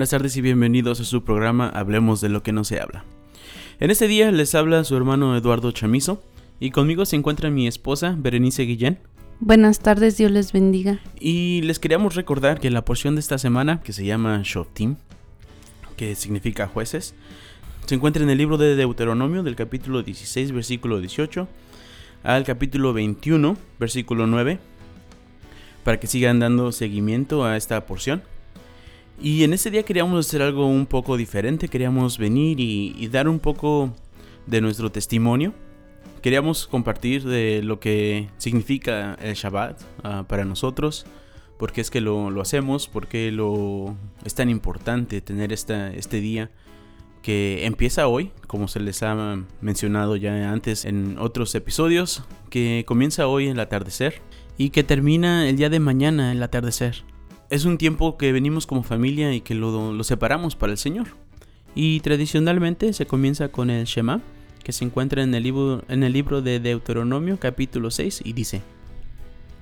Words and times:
Buenas 0.00 0.12
tardes 0.12 0.34
y 0.38 0.40
bienvenidos 0.40 0.98
a 0.98 1.04
su 1.04 1.24
programa 1.24 1.68
Hablemos 1.68 2.22
de 2.22 2.30
lo 2.30 2.42
que 2.42 2.52
no 2.52 2.64
se 2.64 2.80
habla. 2.80 3.04
En 3.80 3.90
este 3.90 4.08
día 4.08 4.32
les 4.32 4.54
habla 4.54 4.82
su 4.84 4.96
hermano 4.96 5.36
Eduardo 5.36 5.72
Chamizo 5.72 6.22
y 6.58 6.70
conmigo 6.70 7.04
se 7.04 7.16
encuentra 7.16 7.50
mi 7.50 7.66
esposa 7.66 8.16
Berenice 8.16 8.62
Guillén. 8.62 8.98
Buenas 9.40 9.80
tardes, 9.80 10.16
Dios 10.16 10.30
les 10.30 10.54
bendiga. 10.54 11.00
Y 11.20 11.60
les 11.64 11.78
queríamos 11.78 12.14
recordar 12.14 12.60
que 12.60 12.70
la 12.70 12.82
porción 12.82 13.14
de 13.14 13.20
esta 13.20 13.36
semana, 13.36 13.82
que 13.82 13.92
se 13.92 14.06
llama 14.06 14.40
Shoftim, 14.42 14.96
que 15.98 16.14
significa 16.14 16.66
jueces, 16.66 17.14
se 17.84 17.94
encuentra 17.94 18.22
en 18.22 18.30
el 18.30 18.38
libro 18.38 18.56
de 18.56 18.76
Deuteronomio 18.76 19.42
del 19.42 19.54
capítulo 19.54 20.02
16, 20.02 20.52
versículo 20.52 20.98
18, 20.98 21.46
al 22.22 22.44
capítulo 22.44 22.94
21, 22.94 23.54
versículo 23.78 24.26
9, 24.26 24.60
para 25.84 26.00
que 26.00 26.06
sigan 26.06 26.38
dando 26.38 26.72
seguimiento 26.72 27.44
a 27.44 27.58
esta 27.58 27.84
porción. 27.84 28.22
Y 29.22 29.44
en 29.44 29.52
este 29.52 29.70
día 29.70 29.82
queríamos 29.82 30.26
hacer 30.26 30.40
algo 30.40 30.66
un 30.66 30.86
poco 30.86 31.18
diferente, 31.18 31.68
queríamos 31.68 32.16
venir 32.16 32.58
y, 32.58 33.06
dar 33.08 33.28
un 33.28 33.38
poco 33.38 33.92
de 34.46 34.62
nuestro 34.62 34.90
testimonio. 34.90 35.52
Queríamos 36.22 36.66
compartir 36.66 37.24
de 37.24 37.62
lo 37.62 37.80
que 37.80 38.28
significa 38.38 39.18
el 39.20 39.34
Shabbat 39.34 39.78
ah, 40.04 40.24
para 40.26 40.46
nosotros, 40.46 41.04
por 41.58 41.72
qué 41.72 41.82
es 41.82 41.90
que 41.90 42.00
lo, 42.00 42.40
hacemos, 42.40 42.88
por 42.88 43.08
qué 43.08 43.30
lo, 43.30 43.94
es 44.24 44.34
tan 44.34 44.48
importante 44.48 45.20
tener 45.20 45.52
esta, 45.52 45.92
este 45.92 46.20
día 46.20 46.50
que 47.20 47.66
empieza 47.66 48.08
hoy, 48.08 48.32
como 48.46 48.68
se 48.68 48.80
les 48.80 49.02
ha 49.02 49.44
mencionado 49.60 50.16
ya 50.16 50.50
antes 50.50 50.86
en 50.86 51.18
otros 51.18 51.54
episodios, 51.54 52.24
que 52.48 52.84
comienza 52.86 53.26
hoy 53.26 53.46
en 53.46 53.52
el 53.52 53.60
atardecer 53.60 54.22
y 54.56 54.70
que 54.70 54.82
termina 54.82 55.46
el 55.46 55.58
día 55.58 55.68
de 55.68 55.80
mañana 55.80 56.30
en 56.30 56.38
el 56.38 56.42
atardecer 56.42 57.04
es 57.50 57.64
un 57.64 57.78
tiempo 57.78 58.16
que 58.16 58.32
venimos 58.32 58.66
como 58.66 58.84
familia 58.84 59.34
y 59.34 59.40
que 59.40 59.54
lo, 59.54 60.02
separamos 60.04 60.54
para 60.54 60.72
el 60.72 60.78
Señor. 60.78 61.08
Y 61.74 62.00
tradicionalmente 62.00 62.92
se 62.92 63.06
comienza 63.06 63.48
con 63.48 63.70
el 63.70 63.84
Shema, 63.84 64.20
que 64.62 64.72
se 64.72 64.84
encuentra 64.84 65.22
en 65.22 65.34
el, 65.34 65.42
libro, 65.42 65.82
en 65.88 66.04
el 66.04 66.12
libro 66.12 66.42
de 66.42 66.60
Deuteronomio 66.60 67.38
capítulo 67.38 67.90
6 67.90 68.22
y 68.24 68.32
dice, 68.32 68.62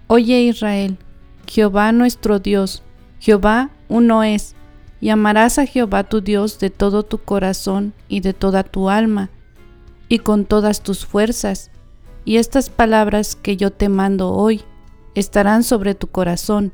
Oye 0.06 0.42
Israel, 0.42 0.98
Jehová 1.46 1.92
nuestro 1.92 2.38
Dios, 2.38 2.82
Jehová 3.20 3.70
uno 3.88 4.22
es, 4.22 4.54
y 5.00 5.08
amarás 5.10 5.58
a 5.58 5.66
Jehová 5.66 6.04
tu 6.04 6.20
Dios 6.20 6.58
de 6.58 6.70
todo 6.70 7.04
tu 7.04 7.18
corazón 7.18 7.94
y 8.08 8.20
de 8.20 8.34
toda 8.34 8.64
tu 8.64 8.90
alma, 8.90 9.30
y 10.08 10.18
con 10.18 10.44
todas 10.44 10.82
tus 10.82 11.06
fuerzas, 11.06 11.70
y 12.24 12.36
estas 12.36 12.68
palabras 12.68 13.36
que 13.36 13.56
yo 13.56 13.70
te 13.70 13.88
mando 13.88 14.30
hoy 14.30 14.62
estarán 15.14 15.62
sobre 15.62 15.94
tu 15.94 16.08
corazón, 16.08 16.72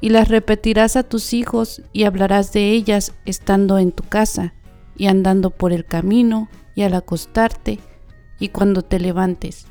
y 0.00 0.10
las 0.10 0.28
repetirás 0.28 0.96
a 0.96 1.02
tus 1.02 1.32
hijos 1.32 1.82
y 1.92 2.04
hablarás 2.04 2.52
de 2.52 2.70
ellas 2.70 3.14
estando 3.24 3.78
en 3.78 3.92
tu 3.92 4.04
casa 4.04 4.54
y 4.96 5.06
andando 5.06 5.50
por 5.50 5.72
el 5.72 5.84
camino 5.84 6.48
y 6.74 6.82
al 6.82 6.94
acostarte 6.94 7.78
y 8.38 8.48
cuando 8.48 8.82
te 8.82 9.00
levantes. 9.00 9.66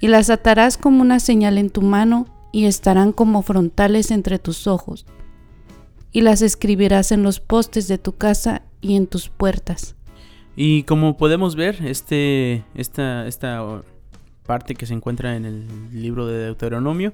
Y 0.00 0.08
las 0.08 0.30
atarás 0.30 0.76
como 0.76 1.02
una 1.02 1.20
señal 1.20 1.58
en 1.58 1.70
tu 1.70 1.82
mano 1.82 2.26
y 2.52 2.66
estarán 2.66 3.12
como 3.12 3.42
frontales 3.42 4.10
entre 4.10 4.38
tus 4.38 4.66
ojos. 4.66 5.06
Y 6.12 6.20
las 6.20 6.42
escribirás 6.42 7.10
en 7.10 7.22
los 7.22 7.40
postes 7.40 7.88
de 7.88 7.98
tu 7.98 8.12
casa 8.12 8.62
y 8.80 8.96
en 8.96 9.06
tus 9.06 9.28
puertas. 9.28 9.96
Y 10.56 10.84
como 10.84 11.16
podemos 11.16 11.56
ver, 11.56 11.84
este, 11.84 12.64
esta, 12.74 13.26
esta 13.26 13.82
parte 14.46 14.74
que 14.74 14.86
se 14.86 14.94
encuentra 14.94 15.36
en 15.36 15.44
el 15.44 15.66
libro 15.90 16.26
de 16.26 16.38
Deuteronomio 16.38 17.12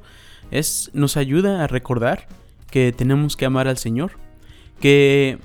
es, 0.50 0.90
nos 0.92 1.16
ayuda 1.16 1.64
a 1.64 1.66
recordar 1.66 2.26
que 2.70 2.92
tenemos 2.92 3.36
que 3.36 3.46
amar 3.46 3.68
al 3.68 3.78
Señor, 3.78 4.12
que 4.80 5.38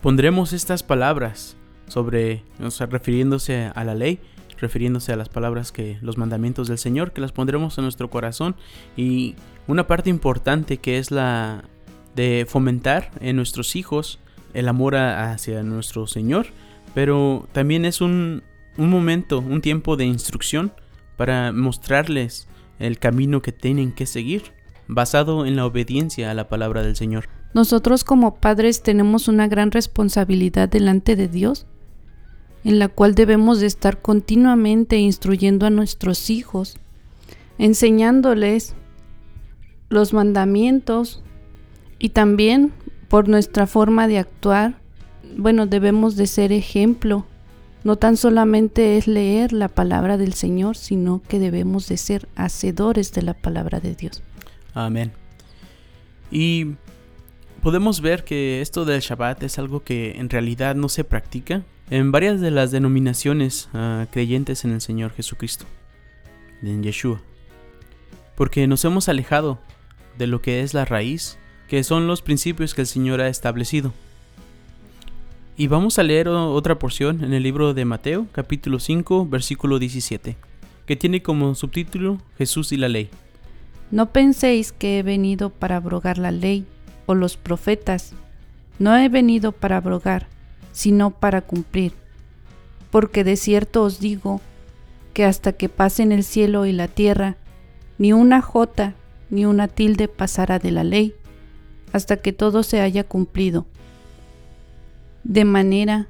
pondremos 0.00 0.52
estas 0.52 0.82
palabras 0.82 1.56
sobre, 1.88 2.42
refiriéndose 2.90 3.70
a 3.74 3.84
la 3.84 3.94
ley, 3.94 4.20
refiriéndose 4.58 5.12
a 5.12 5.16
las 5.16 5.28
palabras 5.28 5.72
que 5.72 5.98
los 6.02 6.18
mandamientos 6.18 6.68
del 6.68 6.78
Señor, 6.78 7.12
que 7.12 7.20
las 7.20 7.32
pondremos 7.32 7.76
en 7.78 7.84
nuestro 7.84 8.10
corazón. 8.10 8.54
Y 8.96 9.34
una 9.66 9.86
parte 9.86 10.10
importante 10.10 10.78
que 10.78 10.98
es 10.98 11.10
la 11.10 11.64
de 12.14 12.46
fomentar 12.48 13.10
en 13.20 13.36
nuestros 13.36 13.74
hijos 13.74 14.18
el 14.54 14.68
amor 14.68 14.96
hacia 14.96 15.62
nuestro 15.62 16.06
Señor, 16.06 16.46
pero 16.94 17.48
también 17.52 17.84
es 17.84 18.00
un, 18.00 18.42
un 18.76 18.90
momento, 18.90 19.38
un 19.38 19.60
tiempo 19.60 19.96
de 19.96 20.04
instrucción 20.04 20.72
para 21.16 21.52
mostrarles 21.52 22.48
el 22.82 22.98
camino 22.98 23.42
que 23.42 23.52
tienen 23.52 23.92
que 23.92 24.06
seguir, 24.06 24.52
basado 24.88 25.46
en 25.46 25.56
la 25.56 25.66
obediencia 25.66 26.30
a 26.30 26.34
la 26.34 26.48
palabra 26.48 26.82
del 26.82 26.96
Señor. 26.96 27.28
Nosotros 27.54 28.04
como 28.04 28.36
padres 28.36 28.82
tenemos 28.82 29.28
una 29.28 29.46
gran 29.48 29.70
responsabilidad 29.70 30.68
delante 30.68 31.16
de 31.16 31.28
Dios, 31.28 31.66
en 32.64 32.78
la 32.78 32.88
cual 32.88 33.14
debemos 33.14 33.60
de 33.60 33.66
estar 33.66 34.00
continuamente 34.00 34.96
instruyendo 34.96 35.66
a 35.66 35.70
nuestros 35.70 36.30
hijos, 36.30 36.78
enseñándoles 37.58 38.74
los 39.88 40.12
mandamientos 40.12 41.22
y 41.98 42.10
también 42.10 42.72
por 43.08 43.28
nuestra 43.28 43.66
forma 43.66 44.08
de 44.08 44.18
actuar, 44.18 44.80
bueno, 45.36 45.66
debemos 45.66 46.16
de 46.16 46.26
ser 46.26 46.52
ejemplo 46.52 47.26
no 47.84 47.96
tan 47.96 48.16
solamente 48.16 48.96
es 48.96 49.06
leer 49.06 49.52
la 49.52 49.68
palabra 49.68 50.16
del 50.16 50.34
Señor, 50.34 50.76
sino 50.76 51.22
que 51.28 51.38
debemos 51.38 51.88
de 51.88 51.96
ser 51.96 52.28
hacedores 52.36 53.12
de 53.12 53.22
la 53.22 53.34
palabra 53.34 53.80
de 53.80 53.94
Dios. 53.94 54.22
Amén. 54.74 55.12
Y 56.30 56.74
podemos 57.62 58.00
ver 58.00 58.24
que 58.24 58.60
esto 58.60 58.84
del 58.84 59.00
Shabbat 59.00 59.42
es 59.42 59.58
algo 59.58 59.82
que 59.84 60.12
en 60.12 60.30
realidad 60.30 60.74
no 60.74 60.88
se 60.88 61.04
practica 61.04 61.62
en 61.90 62.10
varias 62.10 62.40
de 62.40 62.50
las 62.50 62.70
denominaciones 62.70 63.68
ah, 63.74 64.06
creyentes 64.10 64.64
en 64.64 64.72
el 64.72 64.80
Señor 64.80 65.12
Jesucristo, 65.12 65.66
en 66.62 66.82
Yeshua. 66.82 67.20
Porque 68.36 68.66
nos 68.66 68.84
hemos 68.84 69.08
alejado 69.08 69.58
de 70.16 70.26
lo 70.26 70.40
que 70.40 70.62
es 70.62 70.72
la 70.72 70.84
raíz, 70.84 71.38
que 71.68 71.84
son 71.84 72.06
los 72.06 72.22
principios 72.22 72.74
que 72.74 72.82
el 72.82 72.86
Señor 72.86 73.20
ha 73.20 73.28
establecido. 73.28 73.92
Y 75.54 75.66
vamos 75.66 75.98
a 75.98 76.02
leer 76.02 76.28
otra 76.28 76.78
porción 76.78 77.22
en 77.22 77.34
el 77.34 77.42
libro 77.42 77.74
de 77.74 77.84
Mateo, 77.84 78.26
capítulo 78.32 78.80
5, 78.80 79.26
versículo 79.26 79.78
17, 79.78 80.36
que 80.86 80.96
tiene 80.96 81.22
como 81.22 81.54
subtítulo 81.54 82.18
Jesús 82.38 82.72
y 82.72 82.78
la 82.78 82.88
ley. 82.88 83.10
No 83.90 84.12
penséis 84.12 84.72
que 84.72 84.98
he 84.98 85.02
venido 85.02 85.50
para 85.50 85.76
abrogar 85.76 86.16
la 86.16 86.30
ley 86.30 86.64
o 87.04 87.14
los 87.14 87.36
profetas. 87.36 88.14
No 88.78 88.96
he 88.96 89.10
venido 89.10 89.52
para 89.52 89.76
abrogar, 89.76 90.26
sino 90.72 91.10
para 91.10 91.42
cumplir. 91.42 91.92
Porque 92.90 93.22
de 93.22 93.36
cierto 93.36 93.82
os 93.82 94.00
digo 94.00 94.40
que 95.12 95.26
hasta 95.26 95.52
que 95.52 95.68
pasen 95.68 96.12
el 96.12 96.24
cielo 96.24 96.64
y 96.64 96.72
la 96.72 96.88
tierra, 96.88 97.36
ni 97.98 98.14
una 98.14 98.40
jota 98.40 98.94
ni 99.28 99.44
una 99.44 99.68
tilde 99.68 100.08
pasará 100.08 100.58
de 100.58 100.70
la 100.70 100.82
ley, 100.82 101.14
hasta 101.92 102.16
que 102.16 102.32
todo 102.32 102.62
se 102.62 102.80
haya 102.80 103.04
cumplido 103.04 103.66
de 105.24 105.44
manera 105.44 106.08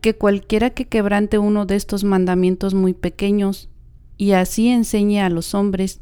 que 0.00 0.14
cualquiera 0.14 0.70
que 0.70 0.86
quebrante 0.86 1.38
uno 1.38 1.66
de 1.66 1.76
estos 1.76 2.04
mandamientos 2.04 2.74
muy 2.74 2.94
pequeños, 2.94 3.68
y 4.16 4.32
así 4.32 4.68
enseñe 4.68 5.20
a 5.20 5.30
los 5.30 5.54
hombres, 5.54 6.00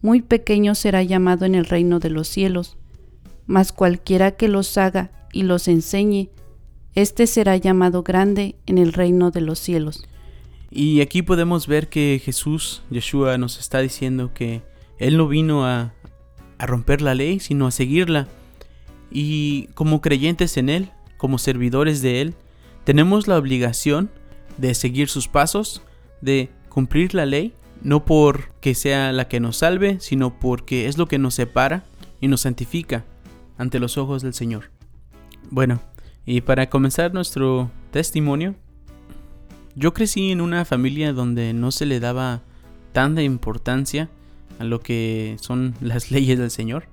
muy 0.00 0.22
pequeño 0.22 0.74
será 0.74 1.02
llamado 1.02 1.44
en 1.44 1.54
el 1.54 1.64
reino 1.64 1.98
de 1.98 2.10
los 2.10 2.28
cielos, 2.28 2.76
mas 3.46 3.72
cualquiera 3.72 4.32
que 4.32 4.48
los 4.48 4.76
haga 4.78 5.10
y 5.32 5.42
los 5.42 5.68
enseñe, 5.68 6.30
éste 6.94 7.26
será 7.26 7.56
llamado 7.56 8.02
grande 8.02 8.56
en 8.66 8.78
el 8.78 8.92
reino 8.92 9.30
de 9.30 9.40
los 9.40 9.58
cielos. 9.58 10.06
Y 10.70 11.00
aquí 11.00 11.22
podemos 11.22 11.66
ver 11.66 11.88
que 11.88 12.20
Jesús, 12.22 12.82
Yeshua, 12.90 13.38
nos 13.38 13.58
está 13.58 13.80
diciendo 13.80 14.32
que 14.34 14.62
Él 14.98 15.16
no 15.16 15.26
vino 15.26 15.64
a, 15.64 15.94
a 16.58 16.66
romper 16.66 17.00
la 17.00 17.14
ley, 17.14 17.40
sino 17.40 17.66
a 17.66 17.70
seguirla. 17.70 18.28
Y 19.10 19.68
como 19.74 20.02
creyentes 20.02 20.58
en 20.58 20.68
Él, 20.68 20.90
como 21.18 21.36
servidores 21.36 22.00
de 22.00 22.22
Él, 22.22 22.34
tenemos 22.84 23.28
la 23.28 23.36
obligación 23.36 24.10
de 24.56 24.74
seguir 24.74 25.10
sus 25.10 25.28
pasos, 25.28 25.82
de 26.22 26.48
cumplir 26.70 27.14
la 27.14 27.26
ley, 27.26 27.52
no 27.82 28.04
porque 28.04 28.74
sea 28.74 29.12
la 29.12 29.28
que 29.28 29.40
nos 29.40 29.58
salve, 29.58 29.98
sino 30.00 30.38
porque 30.40 30.86
es 30.86 30.96
lo 30.96 31.06
que 31.06 31.18
nos 31.18 31.34
separa 31.34 31.84
y 32.20 32.28
nos 32.28 32.40
santifica 32.40 33.04
ante 33.58 33.78
los 33.78 33.98
ojos 33.98 34.22
del 34.22 34.32
Señor. 34.32 34.70
Bueno, 35.50 35.80
y 36.24 36.40
para 36.40 36.70
comenzar 36.70 37.12
nuestro 37.12 37.70
testimonio, 37.90 38.54
yo 39.74 39.94
crecí 39.94 40.30
en 40.30 40.40
una 40.40 40.64
familia 40.64 41.12
donde 41.12 41.52
no 41.52 41.70
se 41.70 41.86
le 41.86 42.00
daba 42.00 42.42
tanta 42.92 43.22
importancia 43.22 44.08
a 44.58 44.64
lo 44.64 44.80
que 44.80 45.36
son 45.40 45.74
las 45.80 46.10
leyes 46.10 46.38
del 46.38 46.50
Señor, 46.50 46.86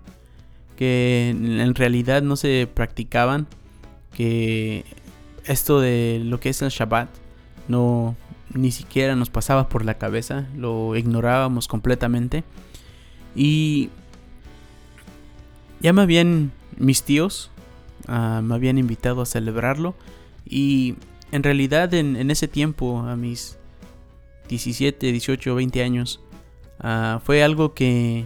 que 0.76 1.30
en 1.30 1.74
realidad 1.74 2.22
no 2.22 2.36
se 2.36 2.68
practicaban 2.72 3.48
que 4.16 4.86
esto 5.46 5.80
de 5.80 6.20
lo 6.24 6.40
que 6.40 6.50
es 6.50 6.62
el 6.62 6.70
Shabbat 6.70 7.10
no 7.68 8.16
ni 8.54 8.72
siquiera 8.72 9.16
nos 9.16 9.30
pasaba 9.30 9.70
por 9.70 9.84
la 9.86 9.98
cabeza, 9.98 10.48
lo 10.56 10.96
ignorábamos 10.96 11.68
completamente. 11.68 12.44
Y 13.36 13.90
ya 15.82 15.94
más 15.94 16.08
bien 16.08 16.52
mis 16.78 17.04
tíos 17.04 17.52
ah, 18.08 18.42
me 18.44 18.56
habían 18.56 18.78
invitado 18.78 19.22
a 19.22 19.26
celebrarlo 19.26 19.94
y 20.46 20.96
en 21.32 21.44
realidad 21.44 21.94
en, 21.94 22.32
ese 22.32 22.48
tiempo, 22.48 23.00
a 23.00 23.16
mis 23.18 23.58
17, 24.48 25.12
18, 25.12 25.56
20 25.56 25.84
años, 25.84 26.22
ah, 26.80 27.20
fue 27.24 27.44
algo 27.44 27.74
que 27.74 28.26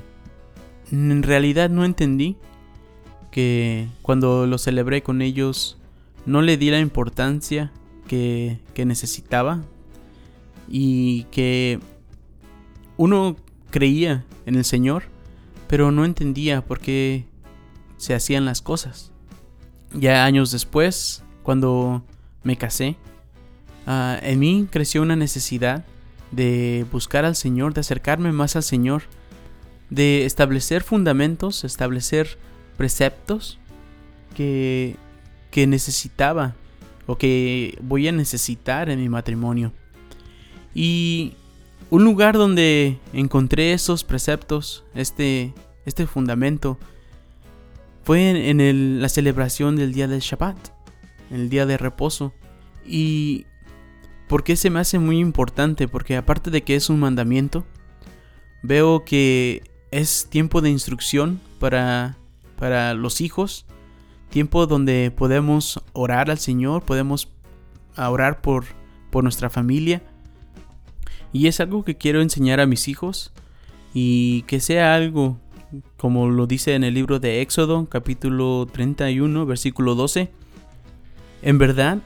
en 0.92 1.24
realidad 1.24 1.70
no 1.72 1.86
entendí, 1.86 2.38
que 3.32 3.88
cuando 4.04 4.46
lo 4.46 4.58
celebré 4.58 5.02
con 5.02 5.22
ellos 5.22 5.79
no 6.30 6.44
le 6.44 6.58
di 6.58 6.70
la 6.70 6.80
importancia 6.80 7.72
que, 8.08 8.60
que 8.76 8.86
necesitaba 8.86 9.64
y 10.68 11.24
que 11.32 11.80
uno 12.98 13.36
creía 13.72 14.26
en 14.46 14.56
el 14.56 14.64
Señor, 14.64 15.04
pero 15.68 15.92
no 15.92 16.06
entendía 16.06 16.62
por 16.62 16.80
qué 16.80 17.26
se 17.98 18.14
hacían 18.14 18.46
las 18.46 18.62
cosas. 18.62 19.12
Ya 19.94 20.24
años 20.24 20.52
después, 20.52 21.24
cuando 21.42 22.04
me 22.44 22.58
casé, 22.58 22.96
ah, 23.88 24.20
en 24.22 24.38
mí 24.38 24.68
creció 24.70 25.02
una 25.02 25.16
necesidad 25.16 25.84
de 26.32 26.86
buscar 26.92 27.26
al 27.26 27.36
Señor, 27.36 27.74
de 27.74 27.82
acercarme 27.82 28.32
más 28.32 28.56
al 28.56 28.64
Señor, 28.64 29.02
de 29.90 30.26
establecer 30.26 30.84
fundamentos, 30.84 31.64
establecer 31.64 32.38
preceptos 32.78 33.58
que, 34.36 34.96
que 35.52 35.68
necesitaba 35.68 36.56
o 37.08 37.18
que 37.18 37.78
voy 37.82 38.08
a 38.08 38.12
necesitar 38.12 38.90
en 38.90 39.00
mi 39.00 39.10
matrimonio. 39.10 39.74
Y 40.74 41.34
un 41.90 42.04
lugar 42.04 42.38
donde 42.38 43.00
encontré 43.14 43.74
esos 43.74 44.04
preceptos, 44.04 44.84
este, 44.94 45.54
este 45.86 46.06
fundamento, 46.06 46.78
fue 48.04 48.50
en, 48.50 49.02
la 49.02 49.10
celebración 49.10 49.76
del 49.76 49.94
día 49.94 50.08
del 50.08 50.20
Shabbat, 50.20 50.58
el 51.32 51.50
día 51.50 51.66
de 51.66 51.78
reposo. 51.78 52.34
Y 52.86 53.46
¿por 54.28 54.44
qué 54.44 54.56
se 54.56 54.70
me 54.70 54.80
hace 54.80 55.00
muy 55.00 55.20
importante? 55.20 55.88
Porque 55.88 56.16
aparte 56.16 56.52
de 56.52 56.64
que 56.64 56.76
es 56.76 56.90
un 56.90 57.00
mandamiento, 57.00 57.66
veo 58.62 59.04
que 59.04 59.64
es 59.92 60.28
tiempo 60.30 60.62
de 60.62 60.70
instrucción 60.70 61.42
para, 61.60 62.18
para 62.56 62.94
los 62.94 63.22
hijos, 63.22 63.66
tiempo 64.30 64.66
donde 64.68 65.12
podemos 65.16 65.82
orar 65.94 66.30
al 66.30 66.38
Señor, 66.38 66.84
podemos 66.84 67.30
orar 67.98 68.42
por, 68.42 68.66
por 69.10 69.24
nuestra 69.24 69.50
familia 69.50 70.02
y 71.34 71.48
es 71.48 71.60
algo 71.60 71.84
que 71.84 71.98
quiero 71.98 72.22
enseñar 72.22 72.60
a 72.60 72.66
mis 72.66 72.88
hijos 72.88 73.32
y 73.94 74.44
que 74.44 74.60
sea 74.60 74.96
algo 74.96 75.38
como 75.98 76.30
lo 76.30 76.48
dice 76.48 76.74
en 76.74 76.84
el 76.84 76.96
libro 76.96 77.20
de 77.20 77.42
Éxodo 77.42 77.88
capítulo 77.90 78.68
31 78.72 79.46
versículo 79.46 79.96
12. 79.96 80.32
En 81.42 81.58
verdad, 81.58 82.00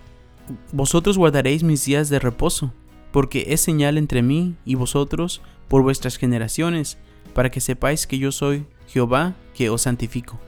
vosotros 0.71 1.17
guardaréis 1.17 1.63
mis 1.63 1.85
días 1.85 2.09
de 2.09 2.19
reposo, 2.19 2.73
porque 3.11 3.45
es 3.49 3.61
señal 3.61 3.97
entre 3.97 4.21
mí 4.21 4.55
y 4.65 4.75
vosotros 4.75 5.41
por 5.67 5.81
vuestras 5.81 6.17
generaciones, 6.17 6.97
para 7.33 7.49
que 7.49 7.61
sepáis 7.61 8.05
que 8.05 8.19
yo 8.19 8.31
soy 8.31 8.65
Jehová 8.87 9.33
que 9.55 9.69
os 9.69 9.83
santifico. 9.83 10.39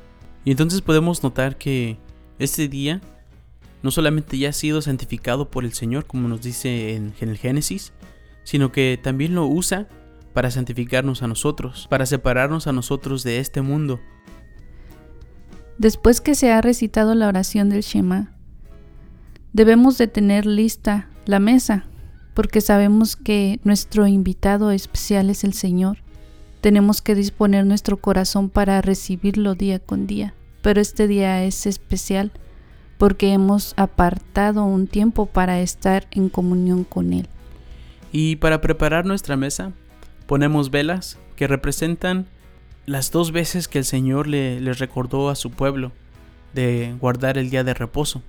Y 0.46 0.52
entonces 0.52 0.82
podemos 0.82 1.24
notar 1.24 1.58
que 1.58 1.98
este 2.38 2.68
día 2.68 3.02
no 3.82 3.92
solamente 3.92 4.38
ya 4.38 4.50
ha 4.50 4.54
sido 4.54 4.82
santificado 4.82 5.50
por 5.50 5.66
el 5.66 5.74
Señor, 5.74 6.06
como 6.06 6.28
nos 6.28 6.42
dice 6.42 6.96
en, 6.96 7.14
el 7.20 7.38
Génesis, 7.38 7.94
sino 8.44 8.72
que 8.72 9.00
también 9.02 9.36
lo 9.36 9.48
usa 9.48 9.88
para 10.34 10.52
santificarnos 10.52 11.24
a 11.24 11.28
nosotros, 11.28 11.88
para 11.90 12.06
separarnos 12.06 12.68
a 12.68 12.74
nosotros 12.74 13.24
de 13.24 13.40
este 13.40 13.62
mundo. 13.62 14.00
Después 15.78 16.22
que 16.22 16.36
se 16.36 16.52
ha 16.52 16.62
recitado 16.62 17.16
la 17.16 17.28
oración 17.28 17.70
del 17.70 17.82
Shema, 17.82 18.36
debemos 19.52 19.98
de 19.98 20.08
tener 20.08 20.46
lista 20.46 21.10
la 21.26 21.40
mesa, 21.40 21.86
porque 22.34 22.62
sabemos 22.62 23.16
que 23.16 23.60
nuestro 23.64 24.08
invitado 24.08 24.72
especial 24.72 25.30
es 25.30 25.44
el 25.44 25.54
Señor. 25.54 26.05
Tenemos 26.66 27.04
que 27.04 27.14
disponer 27.14 27.64
nuestro 27.64 27.98
corazón 27.98 28.50
para 28.50 28.82
recibirlo 28.82 29.54
día 29.54 29.78
con 29.78 30.08
día, 30.08 30.34
pero 30.64 30.82
este 30.82 31.08
día 31.08 31.44
es 31.44 31.68
especial 31.68 32.32
porque 32.98 33.34
hemos 33.34 33.76
apartado 33.78 34.64
un 34.64 34.88
tiempo 34.88 35.28
para 35.28 35.60
estar 35.60 36.08
en 36.10 36.28
comunión 36.28 36.84
con 36.84 37.14
Él. 37.14 37.28
Y 38.12 38.38
para 38.38 38.62
preparar 38.62 39.06
nuestra 39.06 39.38
mesa, 39.38 39.74
ponemos 40.26 40.72
velas 40.72 41.20
que 41.36 41.46
representan 41.46 42.26
las 42.88 43.12
dos 43.12 43.32
veces 43.32 43.68
que 43.68 43.78
el 43.78 43.86
Señor 43.86 44.26
le, 44.26 44.60
recordó 44.74 45.30
a 45.30 45.36
su 45.36 45.52
pueblo 45.52 45.92
de 46.56 46.96
guardar 47.00 47.38
el 47.38 47.52
día 47.52 47.64
de 47.64 47.76
reposo. 47.76 48.24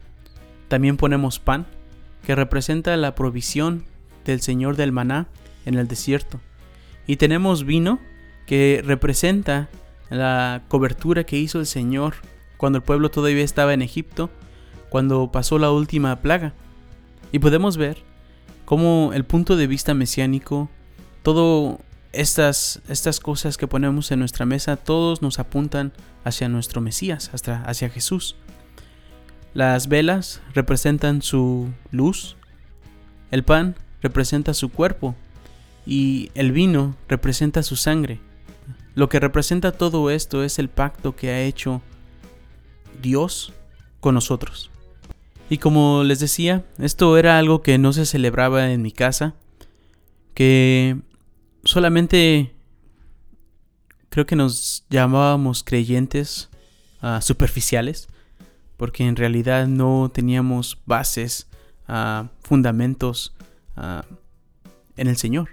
También 0.68 0.98
ponemos 0.98 1.38
pan, 1.38 1.64
que 2.22 2.34
representa 2.34 2.98
la 2.98 3.14
provisión 3.14 3.86
del 4.26 4.42
Señor 4.42 4.76
del 4.76 4.92
maná 4.92 5.26
en 5.64 5.78
el 5.78 5.88
desierto. 5.88 6.38
Y 7.06 7.16
tenemos 7.16 7.64
vino, 7.64 7.98
que 8.46 8.82
representa 8.84 9.68
la 10.08 10.62
cobertura 10.68 11.24
que 11.24 11.36
hizo 11.36 11.58
el 11.58 11.66
Señor 11.66 12.14
cuando 12.56 12.78
el 12.78 12.84
pueblo 12.84 13.10
todavía 13.10 13.44
estaba 13.44 13.74
en 13.74 13.82
Egipto, 13.82 14.30
cuando 14.88 15.30
pasó 15.30 15.58
la 15.58 15.70
última 15.70 16.16
plaga. 16.16 16.54
Y 17.32 17.38
podemos 17.38 17.76
ver 17.76 17.98
como 18.64 19.12
el 19.12 19.24
punto 19.24 19.56
de 19.56 19.66
vista 19.66 19.94
mesiánico, 19.94 20.68
todo 21.22 21.80
estas, 22.12 22.80
estas 22.88 23.20
cosas 23.20 23.56
que 23.56 23.68
ponemos 23.68 24.10
en 24.10 24.20
nuestra 24.20 24.46
mesa, 24.46 24.76
todos 24.76 25.22
nos 25.22 25.38
apuntan 25.38 25.92
hacia 26.24 26.48
nuestro 26.48 26.80
Mesías, 26.80 27.30
hasta 27.32 27.62
hacia 27.62 27.90
Jesús. 27.90 28.36
Las 29.54 29.88
velas 29.88 30.40
representan 30.54 31.22
su 31.22 31.72
luz, 31.90 32.36
el 33.30 33.42
pan 33.44 33.76
representa 34.02 34.54
su 34.54 34.70
cuerpo 34.70 35.14
y 35.86 36.30
el 36.34 36.52
vino 36.52 36.96
representa 37.08 37.62
su 37.62 37.76
sangre. 37.76 38.20
Lo 38.96 39.10
que 39.10 39.20
representa 39.20 39.72
todo 39.72 40.10
esto 40.10 40.42
es 40.42 40.58
el 40.58 40.70
pacto 40.70 41.14
que 41.14 41.28
ha 41.28 41.42
hecho 41.42 41.82
Dios 43.02 43.52
con 44.00 44.14
nosotros. 44.14 44.70
Y 45.50 45.58
como 45.58 46.02
les 46.02 46.18
decía, 46.18 46.64
esto 46.78 47.18
era 47.18 47.38
algo 47.38 47.62
que 47.62 47.76
no 47.76 47.92
se 47.92 48.06
celebraba 48.06 48.72
en 48.72 48.80
mi 48.80 48.92
casa, 48.92 49.34
que 50.32 50.96
solamente 51.62 52.54
creo 54.08 54.24
que 54.24 54.34
nos 54.34 54.86
llamábamos 54.88 55.62
creyentes 55.62 56.48
ah, 57.02 57.20
superficiales, 57.20 58.08
porque 58.78 59.06
en 59.06 59.16
realidad 59.16 59.66
no 59.66 60.10
teníamos 60.10 60.78
bases, 60.86 61.48
uh, 61.86 62.28
fundamentos 62.40 63.34
ah, 63.76 64.06
en 64.96 65.08
el 65.08 65.18
Señor. 65.18 65.50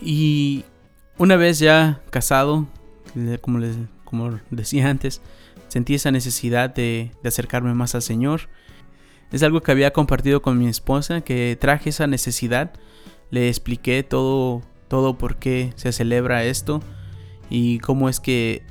Y 0.00 0.64
una 1.18 1.36
vez 1.36 1.58
ya 1.58 2.00
casado, 2.10 2.66
como 3.40 3.58
les 3.58 3.76
como 4.12 4.38
decía 4.50 4.90
antes, 4.90 5.22
sentí 5.68 5.94
esa 5.94 6.10
necesidad 6.10 6.68
de, 6.68 7.12
acercarme 7.24 7.72
más 7.72 7.94
al 7.94 8.02
Señor. 8.02 8.50
Es 9.30 9.42
algo 9.42 9.62
que 9.62 9.72
había 9.72 9.94
compartido 9.94 10.42
con 10.42 10.58
mi 10.58 10.68
esposa, 10.68 11.22
que 11.22 11.56
traje 11.58 11.88
esa 11.88 12.06
necesidad. 12.06 12.72
Le 13.30 13.48
expliqué 13.48 14.02
todo, 14.02 14.60
todo 14.88 15.16
por 15.16 15.36
qué 15.36 15.72
se 15.76 15.92
celebra 15.92 16.44
esto 16.44 16.82
y 17.48 17.78
cómo 17.78 18.10
es 18.10 18.20
que, 18.20 18.62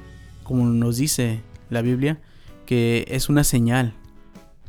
como 0.43 0.65
nos 0.65 0.97
dice 0.97 1.41
la 1.71 1.81
Biblia, 1.81 2.21
que 2.67 3.05
es 3.07 3.29
una 3.29 3.43
señal 3.43 3.95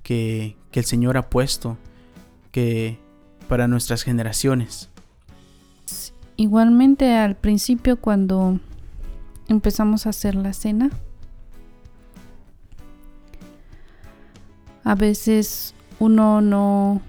que, 0.03 0.57
que 0.71 0.81
el 0.81 0.87
Señor 0.87 1.19
ha 1.19 1.29
puesto 1.29 1.77
que 2.51 2.99
para 3.47 3.69
nuestras 3.69 4.05
generaciones. 4.05 4.89
Igualmente 6.37 7.15
al 7.15 7.37
principio 7.37 8.01
cuando 8.01 8.59
empezamos 9.49 10.07
a 10.07 10.11
hacer 10.11 10.35
la 10.35 10.53
cena, 10.53 10.91
a 14.85 14.95
veces 14.95 15.75
uno 15.99 16.41
no 16.41 17.01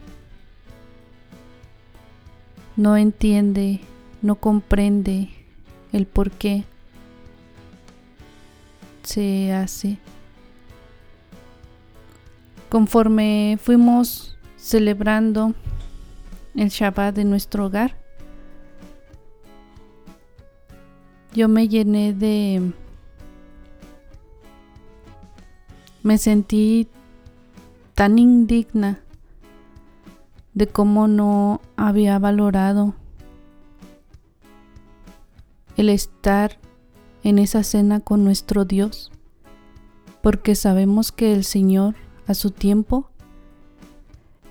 no 2.75 2.97
entiende, 2.97 3.81
no 4.21 4.35
comprende 4.35 5.29
el 5.91 6.07
por 6.07 6.31
qué 6.31 6.65
se 9.03 9.53
hace. 9.53 9.97
Conforme 12.69 13.59
fuimos 13.61 14.37
celebrando 14.57 15.53
el 16.55 16.69
Shabbat 16.69 17.15
de 17.15 17.25
nuestro 17.25 17.67
hogar, 17.67 18.02
yo 21.33 21.47
me 21.49 21.67
llené 21.67 22.13
de... 22.13 22.73
Me 26.03 26.17
sentí 26.17 26.87
tan 27.93 28.19
indigna 28.19 28.99
de 30.53 30.67
cómo 30.67 31.07
no 31.07 31.61
había 31.77 32.19
valorado 32.19 32.93
el 35.77 35.89
estar 35.89 36.59
en 37.23 37.39
esa 37.39 37.63
cena 37.63 37.99
con 37.99 38.23
nuestro 38.23 38.65
Dios. 38.65 39.11
porque 40.23 40.55
sabemos 40.55 41.11
que 41.11 41.33
el 41.33 41.43
Señor, 41.43 41.95
a 42.27 42.33
su 42.33 42.49
tiempo, 42.51 43.09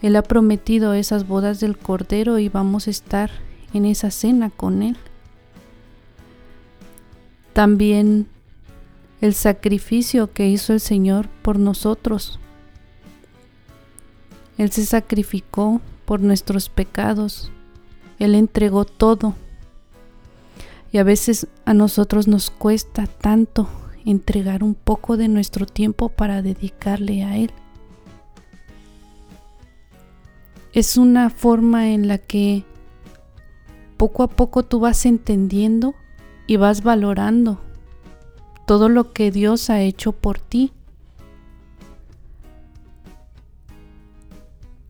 Él 0.02 0.16
ha 0.16 0.22
prometido 0.22 0.92
esas 0.92 1.26
bodas 1.26 1.60
del 1.60 1.78
Cordero 1.78 2.38
y 2.38 2.50
vamos 2.50 2.86
a 2.86 2.90
estar 2.90 3.30
en 3.72 3.86
esa 3.86 4.10
cena 4.10 4.50
con 4.50 4.82
Él. 4.82 4.98
También 7.52 8.28
el 9.20 9.34
sacrificio 9.34 10.32
que 10.32 10.48
hizo 10.48 10.72
el 10.72 10.80
Señor 10.80 11.28
por 11.42 11.58
nosotros. 11.58 12.40
Él 14.58 14.70
se 14.72 14.84
sacrificó 14.84 15.80
por 16.04 16.20
nuestros 16.20 16.68
pecados. 16.68 17.50
Él 18.18 18.34
entregó 18.34 18.84
todo. 18.84 19.34
Y 20.92 20.98
a 20.98 21.04
veces 21.04 21.46
a 21.64 21.72
nosotros 21.72 22.28
nos 22.28 22.50
cuesta 22.50 23.06
tanto 23.06 23.68
entregar 24.04 24.64
un 24.64 24.74
poco 24.74 25.16
de 25.16 25.28
nuestro 25.28 25.66
tiempo 25.66 26.08
para 26.08 26.42
dedicarle 26.42 27.22
a 27.22 27.36
Él. 27.36 27.52
Es 30.72 30.96
una 30.96 31.30
forma 31.30 31.90
en 31.90 32.08
la 32.08 32.18
que 32.18 32.64
poco 33.96 34.22
a 34.22 34.28
poco 34.28 34.64
tú 34.64 34.80
vas 34.80 35.06
entendiendo 35.06 35.94
y 36.46 36.56
vas 36.56 36.82
valorando 36.82 37.60
todo 38.66 38.88
lo 38.88 39.12
que 39.12 39.30
Dios 39.30 39.70
ha 39.70 39.80
hecho 39.80 40.12
por 40.12 40.38
ti. 40.38 40.72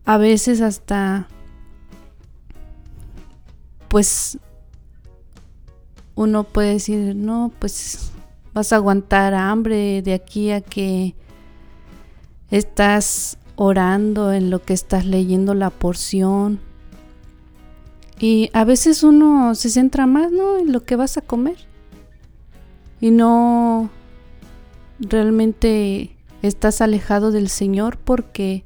A 0.05 0.17
veces 0.17 0.61
hasta 0.61 1.27
pues 3.87 4.39
uno 6.15 6.43
puede 6.43 6.73
decir, 6.73 7.15
no, 7.15 7.51
pues 7.59 8.11
vas 8.53 8.73
a 8.73 8.77
aguantar 8.77 9.33
hambre 9.33 10.01
de 10.01 10.13
aquí 10.13 10.51
a 10.51 10.61
que 10.61 11.15
estás 12.51 13.37
orando 13.55 14.33
en 14.33 14.49
lo 14.49 14.61
que 14.61 14.73
estás 14.73 15.05
leyendo 15.05 15.53
la 15.53 15.69
porción. 15.69 16.59
Y 18.19 18.49
a 18.53 18.63
veces 18.63 19.03
uno 19.03 19.55
se 19.55 19.69
centra 19.69 20.05
más, 20.05 20.31
¿no? 20.31 20.57
En 20.57 20.71
lo 20.71 20.83
que 20.83 20.95
vas 20.95 21.17
a 21.17 21.21
comer. 21.21 21.57
Y 23.01 23.11
no 23.11 23.89
realmente 24.99 26.15
estás 26.41 26.81
alejado 26.81 27.31
del 27.31 27.49
Señor 27.49 27.97
porque 27.97 28.63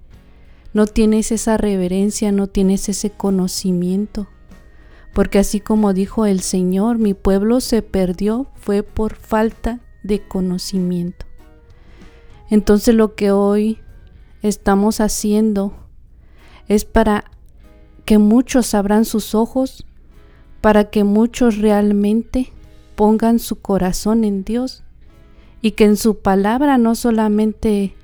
no 0.74 0.86
tienes 0.86 1.32
esa 1.32 1.58
reverencia, 1.58 2.32
no 2.32 2.48
tienes 2.48 2.90
ese 2.90 3.10
conocimiento 3.10 4.28
porque 5.18 5.40
así 5.40 5.60
como 5.60 5.94
dijo 5.94 6.28
el 6.28 6.42
Señor, 6.42 7.00
mi 7.00 7.16
pueblo 7.16 7.60
se 7.60 7.82
perdió 7.82 8.46
fue 8.54 8.84
por 8.84 9.16
falta 9.16 9.80
de 10.04 10.22
conocimiento. 10.22 11.26
Entonces 12.52 12.94
lo 12.94 13.16
que 13.16 13.32
hoy 13.32 13.80
estamos 14.44 15.02
haciendo 15.02 15.74
es 16.68 16.86
para 16.86 17.32
que 18.08 18.20
muchos 18.20 18.74
abran 18.74 19.04
sus 19.04 19.36
ojos, 19.36 19.86
para 20.62 20.86
que 20.86 21.04
muchos 21.04 21.58
realmente 21.58 22.54
pongan 22.96 23.38
su 23.38 23.58
corazón 23.58 24.24
en 24.24 24.46
Dios 24.46 24.82
y 25.62 25.72
que 25.72 25.84
en 25.84 25.98
su 25.98 26.20
palabra 26.20 26.78
no 26.78 26.96
solamente 26.96 27.96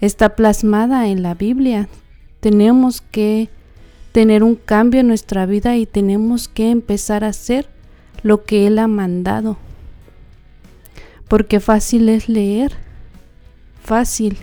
está 0.00 0.36
plasmada 0.36 1.08
en 1.08 1.22
la 1.22 1.34
Biblia, 1.34 1.86
tenemos 2.40 3.02
que 3.02 3.50
tener 4.12 4.42
un 4.42 4.54
cambio 4.54 5.00
en 5.00 5.08
nuestra 5.08 5.44
vida 5.44 5.76
y 5.76 5.84
tenemos 5.84 6.48
que 6.48 6.70
empezar 6.70 7.22
a 7.22 7.28
hacer 7.28 7.68
lo 8.22 8.44
que 8.44 8.66
Él 8.66 8.78
ha 8.78 8.88
mandado. 8.88 9.58
Porque 11.28 11.60
fácil 11.60 12.08
es 12.08 12.30
leer, 12.30 12.72
fácil 13.82 14.38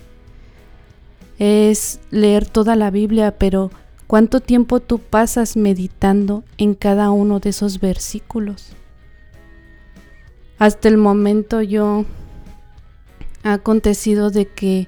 es 1.40 2.00
leer 2.12 2.46
toda 2.46 2.76
la 2.76 2.92
Biblia, 2.92 3.40
pero 3.40 3.72
¿cuánto 4.08 4.40
tiempo 4.40 4.80
tú 4.80 5.00
pasas 5.00 5.56
meditando 5.56 6.44
en 6.58 6.74
cada 6.74 7.12
uno 7.12 7.40
de 7.40 7.50
esos 7.50 7.80
versículos? 7.80 8.74
Hasta 10.58 10.88
el 10.88 10.98
momento 10.98 11.62
yo 11.62 12.06
ha 13.44 13.54
acontecido 13.54 14.32
de 14.32 14.48
que 14.48 14.88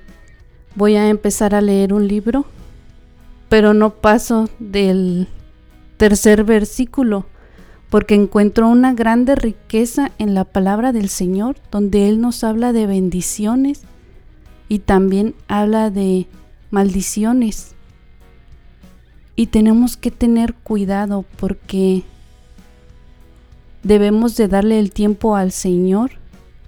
voy 0.75 0.95
a 0.95 1.09
empezar 1.09 1.53
a 1.53 1.61
leer 1.61 1.93
un 1.93 2.07
libro 2.07 2.45
pero 3.49 3.73
no 3.73 3.95
paso 3.95 4.47
del 4.59 5.27
tercer 5.97 6.43
versículo, 6.43 7.25
porque 7.89 8.13
encuentro 8.13 8.69
una 8.69 8.93
grande 8.93 9.35
riqueza 9.35 10.11
en 10.19 10.35
la 10.35 10.45
palabra 10.45 10.93
del 10.93 11.09
Señor, 11.09 11.57
donde 11.71 12.07
Él 12.07 12.21
nos 12.21 12.43
habla 12.43 12.71
de 12.71 12.85
bendiciones 12.85 13.81
y 14.69 14.79
también 14.79 15.33
habla 15.47 15.89
de 15.89 16.27
maldiciones. 16.69 17.75
Y 19.39 19.47
tenemos 19.47 19.95
que 19.95 20.11
tener 20.11 20.53
cuidado 20.53 21.23
porque 21.37 22.03
debemos 23.83 24.35
de 24.35 24.49
darle 24.49 24.79
el 24.79 24.91
tiempo 24.91 25.37
al 25.37 25.53
Señor 25.53 26.11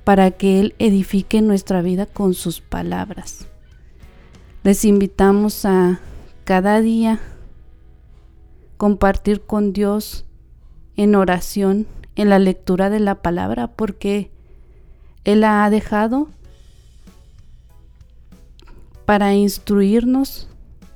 para 0.06 0.32
que 0.32 0.62
Él 0.62 0.76
edifique 0.80 1.42
nuestra 1.42 1.82
vida 1.82 2.06
con 2.06 2.34
sus 2.34 2.62
palabras. 2.62 3.46
Les 4.64 4.86
invitamos 4.86 5.66
a 5.66 6.00
cada 6.46 6.80
día 6.80 7.20
compartir 8.78 9.42
con 9.42 9.74
Dios 9.74 10.24
en 10.96 11.16
oración, 11.16 11.88
en 12.16 12.30
la 12.30 12.40
lectura 12.40 12.90
de 12.90 13.02
la 13.02 13.16
palabra, 13.16 13.68
porque 13.68 14.32
Él 15.26 15.42
la 15.42 15.66
ha 15.66 15.70
dejado 15.70 16.30
para 19.06 19.34
instruirnos, 19.34 20.48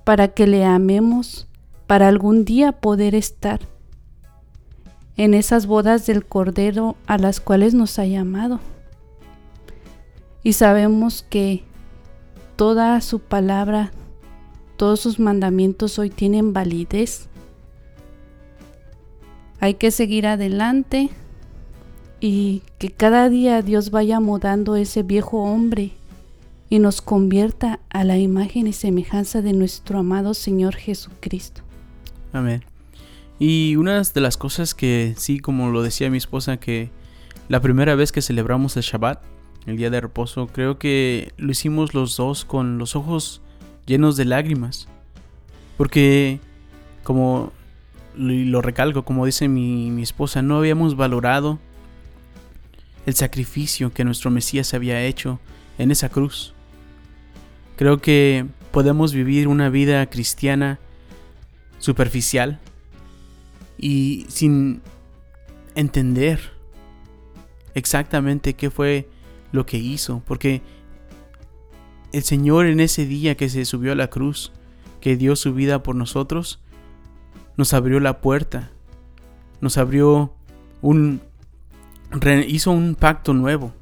para 0.05 0.29
que 0.29 0.48
le 0.48 0.63
amemos, 0.63 1.50
para 1.88 2.08
algún 2.08 2.46
día 2.46 2.72
poder 2.72 3.15
estar 3.15 3.60
en 5.18 5.34
esas 5.34 5.65
bodas 5.65 6.06
del 6.06 6.25
Cordero 6.25 6.96
a 7.08 7.18
las 7.18 7.39
cuales 7.39 7.74
nos 7.74 8.00
ha 8.00 8.06
llamado. 8.06 8.60
Y 10.44 10.54
sabemos 10.54 11.25
que 11.30 11.63
toda 12.56 13.00
su 13.01 13.20
palabra 13.20 13.92
todos 14.77 15.00
sus 15.00 15.20
mandamientos 15.20 16.00
hoy 16.00 16.10
tienen 16.10 16.51
validez. 16.51 17.27
Hay 19.60 19.75
que 19.75 19.89
seguir 19.92 20.27
adelante 20.27 21.10
y 22.20 22.62
que 22.77 22.92
cada 22.92 23.30
día 23.30 23.62
Dios 23.62 23.89
vaya 23.89 24.20
mudando 24.20 24.75
ese 24.75 25.04
viejo 25.04 25.44
hombre 25.44 25.94
y 26.70 26.80
nos 26.80 27.01
convierta 27.01 27.80
a 27.89 28.04
la 28.04 28.18
imagen 28.18 28.68
y 28.68 28.74
semejanza 28.74 29.42
de 29.42 29.54
nuestro 29.54 30.00
amado 30.00 30.34
Señor 30.34 30.75
Jesucristo. 30.75 31.62
Amén. 32.36 32.65
Y 33.39 33.77
una 33.77 34.01
de 34.01 34.22
las 34.22 34.36
cosas 34.36 34.75
que 34.75 35.13
sí, 35.18 35.39
como 35.39 35.70
lo 35.70 35.82
decía 35.84 36.10
mi 36.10 36.18
esposa, 36.18 36.58
que 36.58 36.89
la 37.48 37.62
primera 37.62 37.96
vez 37.96 38.12
que 38.12 38.22
celebramos 38.22 38.75
el 38.75 38.84
Shabbat, 38.84 39.24
el 39.65 39.77
día 39.77 39.89
de 39.89 40.01
reposo, 40.01 40.48
creo 40.48 40.77
que 40.77 41.32
lo 41.38 41.51
hicimos 41.51 41.94
los 41.94 42.18
dos 42.18 42.44
con 42.44 42.77
los 42.77 42.98
ojos 42.98 43.42
llenos 43.86 44.18
de 44.18 44.25
lágrimas. 44.25 44.89
Porque, 45.77 46.42
como 47.04 47.54
lo 48.18 48.62
recalco, 48.62 49.06
como 49.06 49.25
dice 49.25 49.48
mi, 49.48 50.01
esposa, 50.01 50.42
no 50.42 50.58
habíamos 50.58 50.98
valorado 50.98 51.58
el 53.06 53.13
sacrificio 53.15 53.94
que 53.94 54.04
nuestro 54.04 54.30
Mesías 54.30 54.74
había 54.74 55.01
hecho 55.04 55.39
en 55.77 55.89
esa 55.89 56.10
cruz. 56.10 56.54
Creo 57.77 58.00
que 58.01 58.46
podemos 58.72 59.13
vivir 59.13 59.48
una 59.48 59.70
vida 59.70 60.06
cristiana 60.08 60.80
superficial 61.86 62.60
y 63.77 64.25
sin 64.27 64.82
entender 65.75 66.39
exactamente 67.75 68.56
qué 68.56 68.72
fue 68.72 69.08
lo 69.51 69.68
que 69.68 69.77
hizo, 69.77 70.24
porque 70.25 70.63
el 72.12 72.24
Señor 72.24 72.65
en 72.65 72.80
ese 72.80 73.06
día 73.06 73.38
que 73.38 73.50
se 73.50 73.65
subió 73.65 73.92
a 73.92 73.96
la 73.96 74.10
cruz, 74.10 74.51
que 75.00 75.15
dio 75.15 75.36
su 75.36 75.54
vida 75.54 75.84
por 75.84 75.96
nosotros, 75.96 76.60
nos 77.56 77.74
abrió 77.74 78.00
la 78.00 78.20
puerta, 78.20 78.72
nos 79.62 79.77
abrió 79.77 80.34
un... 80.82 81.22
hizo 82.48 82.72
un 82.72 82.96
pacto 82.96 83.34
nuevo, 83.36 83.74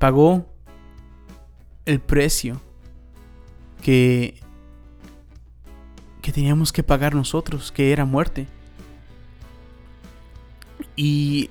pagó 0.00 0.44
el 1.84 2.00
precio 2.00 2.60
que, 3.80 4.40
que 6.28 6.32
teníamos 6.34 6.74
que 6.74 6.82
pagar 6.82 7.14
nosotros, 7.14 7.72
que 7.72 7.90
era 7.90 8.04
muerte. 8.04 8.48
Y, 10.94 11.48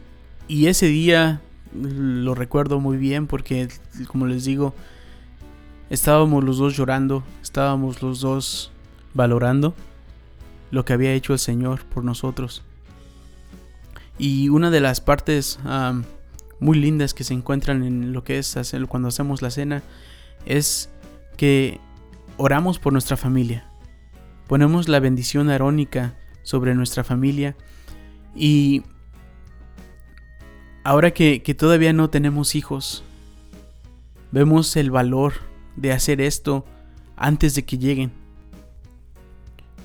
y 0.47 0.67
ese 0.67 0.85
día 0.85 1.41
lo 1.73 2.35
recuerdo 2.35 2.79
muy 2.79 2.97
bien 2.97 3.25
porque, 3.25 3.69
como 4.07 4.27
les 4.27 4.45
digo, 4.45 4.75
estábamos 5.89 6.43
los 6.43 6.59
dos 6.59 6.77
llorando, 6.77 7.23
estábamos 7.41 8.03
los 8.03 8.19
dos 8.19 8.71
valorando 9.15 9.73
lo 10.69 10.85
que 10.85 10.93
había 10.93 11.13
hecho 11.13 11.33
el 11.33 11.39
Señor 11.39 11.83
por 11.85 12.03
nosotros. 12.03 12.61
Y 14.19 14.49
una 14.49 14.69
de 14.69 14.79
las 14.79 15.01
partes 15.01 15.57
muy 16.59 16.77
lindas 16.77 17.15
que 17.15 17.23
se 17.23 17.33
encuentran 17.33 17.83
en 17.83 18.13
lo 18.13 18.23
que 18.23 18.37
es 18.37 18.55
hacer, 18.57 18.85
cuando 18.85 19.07
hacemos 19.07 19.41
la 19.41 19.49
cena 19.49 19.81
es 20.45 20.91
que 21.35 21.79
oramos 22.37 22.77
por 22.77 22.93
nuestra 22.93 23.17
familia. 23.17 23.66
Ponemos 24.47 24.87
la 24.87 24.99
bendición 24.99 25.49
arónica 25.49 26.15
sobre 26.43 26.73
nuestra 26.73 27.03
familia 27.03 27.55
y 28.35 28.83
ahora 30.83 31.11
que, 31.11 31.41
que 31.43 31.53
todavía 31.53 31.91
no 31.91 32.09
tenemos 32.09 32.55
hijos, 32.55 33.03
vemos 34.31 34.75
el 34.75 34.91
valor 34.91 35.33
de 35.75 35.91
hacer 35.91 36.21
esto 36.21 36.65
antes 37.15 37.55
de 37.55 37.65
que 37.65 37.77
lleguen. 37.77 38.11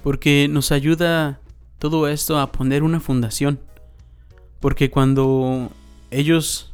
Porque 0.02 0.48
nos 0.48 0.72
ayuda 0.72 1.40
todo 1.78 2.08
esto 2.08 2.38
a 2.38 2.52
poner 2.52 2.82
una 2.82 3.00
fundación. 3.00 3.60
Porque 4.60 4.90
cuando 4.90 5.70
ellos 6.10 6.72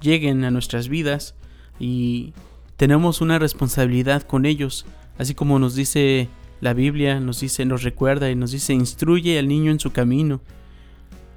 lleguen 0.00 0.44
a 0.44 0.50
nuestras 0.50 0.88
vidas 0.88 1.34
y 1.78 2.34
tenemos 2.76 3.20
una 3.20 3.38
responsabilidad 3.38 4.22
con 4.22 4.46
ellos, 4.46 4.86
así 5.18 5.34
como 5.34 5.58
nos 5.58 5.74
dice 5.74 6.28
la 6.60 6.72
Biblia, 6.74 7.20
nos 7.20 7.40
dice, 7.40 7.64
nos 7.64 7.82
recuerda 7.82 8.30
y 8.30 8.34
nos 8.34 8.50
dice, 8.50 8.72
instruye 8.72 9.38
al 9.38 9.48
niño 9.48 9.70
en 9.70 9.80
su 9.80 9.92
camino, 9.92 10.40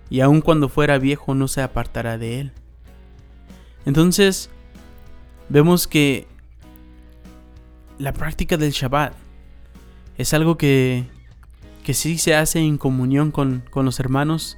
y 0.10 0.22
aun 0.22 0.42
cuando 0.42 0.70
fuera 0.70 0.98
viejo 0.98 1.36
no 1.36 1.48
se 1.48 1.62
apartará 1.62 2.18
de 2.18 2.40
él. 2.40 2.52
Entonces, 3.86 4.50
vemos 5.50 5.88
que 5.88 6.28
la 7.98 8.14
práctica 8.14 8.58
del 8.58 8.72
Shabbat 8.72 9.14
es 10.18 10.34
algo 10.34 10.58
que, 10.58 11.06
que 11.84 11.94
sí 11.94 12.18
se 12.18 12.36
hace 12.36 12.60
en 12.60 12.78
comunión 12.78 13.32
con, 13.32 13.64
con 13.70 13.86
los 13.86 14.00
hermanos, 14.00 14.58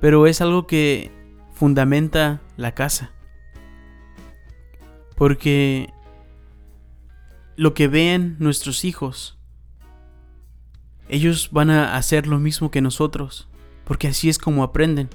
pero 0.00 0.26
es 0.26 0.40
algo 0.40 0.66
que 0.66 1.10
fundamenta 1.54 2.40
la 2.56 2.74
casa. 2.74 3.12
Porque 5.16 5.92
lo 7.56 7.74
que 7.74 7.86
vean 7.86 8.36
nuestros 8.40 8.84
hijos, 8.84 9.38
ellos 11.12 11.50
van 11.52 11.68
a 11.68 11.94
hacer 11.96 12.26
lo 12.26 12.38
mismo 12.38 12.70
que 12.70 12.80
nosotros, 12.80 13.46
porque 13.84 14.08
así 14.08 14.30
es 14.30 14.38
como 14.38 14.64
aprenden. 14.64 15.10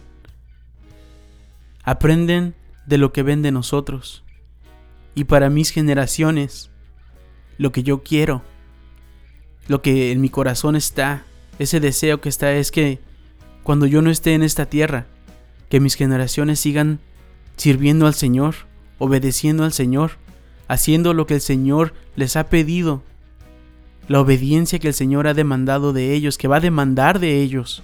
Aprenden 1.83 2.53
de 2.85 2.99
lo 2.99 3.11
que 3.11 3.23
ven 3.23 3.41
de 3.41 3.51
nosotros. 3.51 4.23
Y 5.15 5.23
para 5.23 5.49
mis 5.49 5.71
generaciones, 5.71 6.69
lo 7.57 7.71
que 7.71 7.81
yo 7.81 8.03
quiero, 8.03 8.43
lo 9.67 9.81
que 9.81 10.11
en 10.11 10.21
mi 10.21 10.29
corazón 10.29 10.75
está, 10.75 11.25
ese 11.57 11.79
deseo 11.79 12.21
que 12.21 12.29
está 12.29 12.53
es 12.53 12.69
que 12.69 12.99
cuando 13.63 13.87
yo 13.87 14.03
no 14.03 14.11
esté 14.11 14.35
en 14.35 14.43
esta 14.43 14.67
tierra, 14.67 15.07
que 15.67 15.79
mis 15.79 15.95
generaciones 15.95 16.59
sigan 16.59 16.99
sirviendo 17.55 18.05
al 18.05 18.13
Señor, 18.13 18.53
obedeciendo 18.99 19.63
al 19.63 19.73
Señor, 19.73 20.11
haciendo 20.67 21.15
lo 21.15 21.25
que 21.25 21.33
el 21.33 21.41
Señor 21.41 21.95
les 22.15 22.35
ha 22.35 22.49
pedido, 22.49 23.01
la 24.07 24.21
obediencia 24.21 24.79
que 24.79 24.87
el 24.87 24.93
Señor 24.93 25.27
ha 25.27 25.33
demandado 25.33 25.93
de 25.93 26.13
ellos, 26.13 26.37
que 26.37 26.47
va 26.47 26.57
a 26.57 26.61
demandar 26.61 27.19
de 27.19 27.41
ellos. 27.41 27.83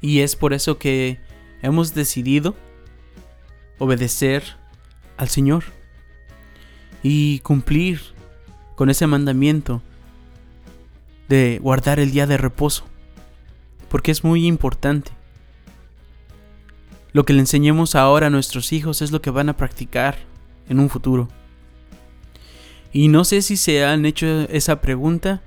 Y 0.00 0.20
es 0.20 0.36
por 0.36 0.52
eso 0.52 0.78
que 0.78 1.18
hemos 1.62 1.94
decidido 1.94 2.54
obedecer 3.78 4.44
al 5.16 5.28
Señor 5.28 5.64
y 7.02 7.40
cumplir 7.40 8.00
con 8.74 8.90
ese 8.90 9.06
mandamiento 9.06 9.82
de 11.28 11.58
guardar 11.60 11.98
el 11.98 12.12
día 12.12 12.26
de 12.26 12.36
reposo, 12.36 12.84
porque 13.88 14.12
es 14.12 14.22
muy 14.22 14.46
importante. 14.46 15.10
Lo 17.12 17.24
que 17.24 17.32
le 17.32 17.40
enseñemos 17.40 17.94
ahora 17.94 18.26
a 18.26 18.30
nuestros 18.30 18.72
hijos 18.72 19.02
es 19.02 19.10
lo 19.10 19.22
que 19.22 19.30
van 19.30 19.48
a 19.48 19.56
practicar 19.56 20.18
en 20.68 20.78
un 20.78 20.90
futuro. 20.90 21.28
Y 22.96 23.08
no 23.08 23.24
sé 23.24 23.42
si 23.42 23.58
se 23.58 23.84
han 23.84 24.06
hecho 24.06 24.26
esa 24.48 24.80
pregunta, 24.80 25.42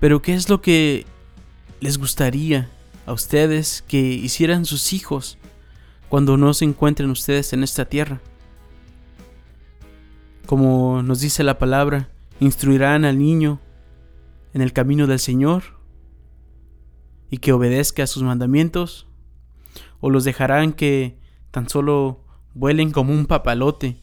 pero 0.00 0.22
¿qué 0.22 0.32
es 0.32 0.48
lo 0.48 0.62
que 0.62 1.04
les 1.78 1.98
gustaría 1.98 2.70
a 3.04 3.12
ustedes 3.12 3.84
que 3.86 3.98
hicieran 3.98 4.64
sus 4.64 4.94
hijos 4.94 5.36
cuando 6.08 6.38
no 6.38 6.54
se 6.54 6.64
encuentren 6.64 7.10
ustedes 7.10 7.52
en 7.52 7.62
esta 7.62 7.84
tierra? 7.84 8.22
Como 10.46 11.02
nos 11.02 11.20
dice 11.20 11.44
la 11.44 11.58
palabra, 11.58 12.08
instruirán 12.40 13.04
al 13.04 13.18
niño 13.18 13.60
en 14.54 14.62
el 14.62 14.72
camino 14.72 15.06
del 15.06 15.18
Señor 15.18 15.64
y 17.28 17.36
que 17.36 17.52
obedezca 17.52 18.04
a 18.04 18.06
sus 18.06 18.22
mandamientos, 18.22 19.06
o 20.00 20.08
los 20.08 20.24
dejarán 20.24 20.72
que 20.72 21.18
tan 21.50 21.68
solo 21.68 22.24
vuelen 22.54 22.90
como 22.90 23.12
un 23.12 23.26
papalote 23.26 23.98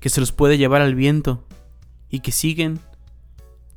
que 0.00 0.08
se 0.08 0.20
los 0.20 0.32
puede 0.32 0.58
llevar 0.58 0.80
al 0.80 0.94
viento 0.94 1.44
y 2.08 2.20
que 2.20 2.32
siguen 2.32 2.80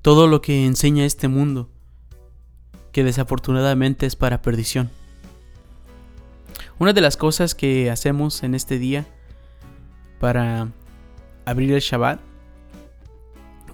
todo 0.01 0.27
lo 0.27 0.41
que 0.41 0.65
enseña 0.65 1.05
este 1.05 1.27
mundo, 1.27 1.69
que 2.91 3.03
desafortunadamente 3.03 4.05
es 4.05 4.15
para 4.15 4.41
perdición. 4.41 4.89
Una 6.79 6.93
de 6.93 7.01
las 7.01 7.17
cosas 7.17 7.53
que 7.53 7.91
hacemos 7.91 8.43
en 8.43 8.55
este 8.55 8.79
día 8.79 9.05
para 10.19 10.69
abrir 11.45 11.71
el 11.73 11.79
Shabbat, 11.79 12.19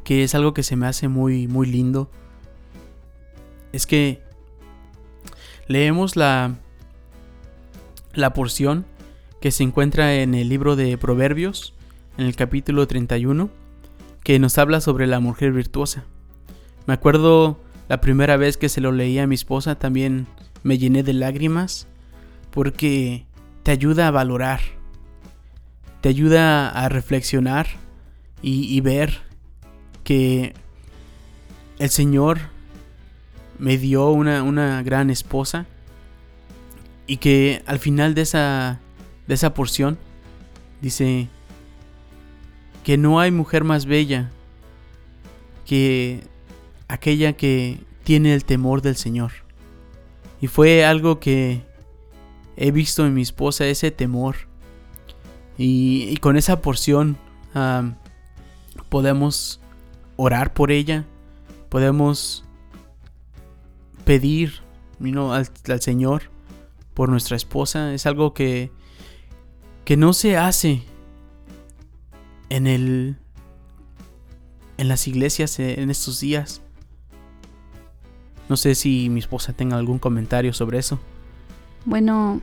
que 0.04 0.24
es 0.24 0.36
algo 0.36 0.54
que 0.54 0.64
se 0.64 0.76
me 0.76 0.88
hace 0.88 1.08
muy, 1.08 1.48
muy 1.48 1.68
lindo, 1.68 2.10
es 3.72 3.86
que 3.86 4.22
leemos 5.68 6.16
la, 6.16 6.56
la 8.14 8.34
porción 8.34 8.86
que 9.40 9.52
se 9.52 9.64
encuentra 9.64 10.16
en 10.16 10.34
el 10.34 10.50
libro 10.50 10.76
de 10.76 10.98
Proverbios, 10.98 11.74
en 12.18 12.26
el 12.26 12.36
capítulo 12.36 12.88
31, 12.88 13.50
que 14.24 14.40
nos 14.40 14.58
habla 14.58 14.82
sobre 14.82 15.08
la 15.08 15.20
mujer 15.20 15.52
virtuosa. 15.52 16.04
Me 16.86 16.94
acuerdo 16.94 17.60
la 17.90 18.02
primera 18.02 18.38
vez 18.38 18.58
que 18.58 18.70
se 18.70 18.82
lo 18.82 18.92
leí 18.92 19.20
a 19.20 19.28
mi 19.28 19.36
esposa, 19.36 19.76
también 19.76 20.28
me 20.64 20.78
llené 20.78 21.04
de 21.04 21.14
lágrimas, 21.14 21.88
porque 22.52 23.26
te 23.64 23.72
ayuda 23.72 24.08
a 24.08 24.12
valorar 24.12 24.62
te 26.02 26.10
ayuda 26.10 26.70
a 26.70 26.90
reflexionar 26.90 27.68
y, 28.42 28.80
ver 28.82 29.22
que 30.04 30.54
el 31.80 31.90
Señor 31.90 32.40
me 33.58 33.78
dio 33.78 34.10
una, 34.10 34.44
una, 34.44 34.84
gran 34.84 35.10
esposa 35.10 35.66
y 37.08 37.18
que 37.18 37.64
al 37.66 37.80
final 37.80 38.14
de 38.14 38.22
esa, 38.22 38.80
de 39.28 39.34
esa 39.34 39.56
porción 39.56 39.98
dice 40.82 41.28
que 42.88 42.98
no 42.98 43.20
hay 43.20 43.32
mujer 43.32 43.66
más 43.66 43.86
bella 43.86 44.32
que 45.66 46.24
aquella 46.88 47.34
que 47.34 47.82
tiene 48.06 48.34
el 48.34 48.46
temor 48.46 48.82
del 48.82 48.96
Señor. 48.96 49.34
Y 50.40 50.48
fue 50.48 50.86
algo 50.86 51.20
que 51.20 51.64
he 52.56 52.72
visto 52.72 53.06
en 53.06 53.14
mi 53.14 53.24
esposa, 53.24 53.66
ese 53.66 53.92
temor 53.92 54.38
y, 55.58 56.16
con 56.22 56.38
esa 56.38 56.62
porción 56.62 57.18
podemos 58.88 59.60
orar 60.16 60.54
por 60.54 60.72
ella, 60.72 61.04
podemos 61.68 62.46
pedir 64.06 64.62
al, 65.02 65.50
al, 65.68 65.82
Señor 65.82 66.32
por 66.94 67.10
nuestra 67.10 67.36
esposa. 67.36 67.94
Es 67.94 68.06
algo 68.06 68.34
que, 68.34 68.72
que 69.84 69.98
no 69.98 70.14
se 70.14 70.38
hace 70.38 70.86
en 72.50 72.68
el 72.68 73.18
en 74.78 74.88
las 74.88 75.08
iglesias 75.08 75.60
en 75.60 75.90
estos 75.90 76.20
días. 76.20 76.62
No 78.50 78.56
sé 78.58 78.76
si 78.76 79.10
mi 79.10 79.20
esposa 79.20 79.54
tenga 79.54 79.78
algún 79.78 80.00
comentario 80.00 80.54
sobre 80.54 80.78
eso. 80.78 81.00
Bueno, 81.86 82.40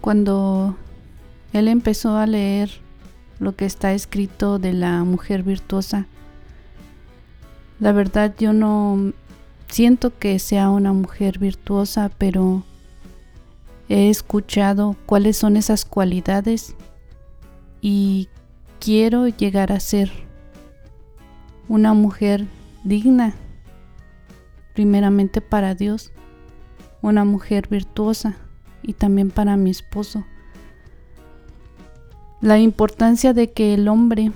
cuando 0.00 0.76
él 1.52 1.68
empezó 1.68 2.16
a 2.16 2.26
leer 2.26 2.70
lo 3.38 3.56
que 3.56 3.64
está 3.64 3.92
escrito 3.92 4.58
de 4.58 4.72
la 4.72 5.02
mujer 5.04 5.42
virtuosa. 5.42 6.06
La 7.80 7.92
verdad 7.92 8.34
yo 8.38 8.52
no 8.52 9.12
siento 9.68 10.16
que 10.16 10.38
sea 10.38 10.70
una 10.70 10.92
mujer 10.92 11.38
virtuosa, 11.38 12.10
pero 12.18 12.62
he 13.88 14.08
escuchado 14.08 14.96
cuáles 15.06 15.36
son 15.36 15.56
esas 15.56 15.84
cualidades 15.84 16.76
y 17.80 18.28
quiero 18.82 19.28
llegar 19.28 19.70
a 19.70 19.78
ser 19.78 20.10
una 21.68 21.94
mujer 21.94 22.48
digna, 22.82 23.32
primeramente 24.74 25.40
para 25.40 25.76
Dios, 25.76 26.10
una 27.00 27.24
mujer 27.24 27.68
virtuosa 27.68 28.34
y 28.82 28.94
también 28.94 29.30
para 29.30 29.56
mi 29.56 29.70
esposo. 29.70 30.24
La 32.40 32.58
importancia 32.58 33.32
de 33.32 33.52
que 33.52 33.74
el 33.74 33.86
hombre 33.86 34.32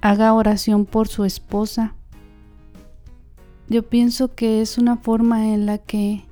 haga 0.00 0.32
oración 0.32 0.86
por 0.86 1.08
su 1.08 1.26
esposa. 1.26 1.94
Yo 3.68 3.82
pienso 3.82 4.34
que 4.34 4.62
es 4.62 4.78
una 4.78 4.96
forma 4.96 5.52
en 5.52 5.66
la 5.66 5.76
que 5.76 6.24